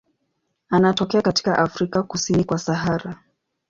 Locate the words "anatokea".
0.69-1.21